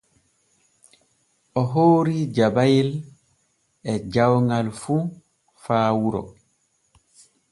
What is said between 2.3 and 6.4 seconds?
jabayel e jawŋal fu faa wuro.